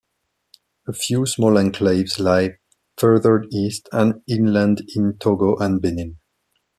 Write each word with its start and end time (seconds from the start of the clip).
A 0.87 0.93
few 0.93 1.27
small 1.27 1.51
enclaves 1.57 2.17
lie 2.19 2.57
further 2.97 3.45
east 3.51 3.87
and 3.91 4.23
inland 4.27 4.81
in 4.95 5.15
Togo 5.19 5.55
and 5.57 5.79
Benin. 5.79 6.17